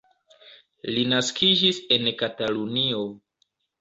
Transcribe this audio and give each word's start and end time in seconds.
Li 0.95 1.03
naskiĝis 1.11 1.81
en 1.97 2.11
Katalunio. 2.23 3.05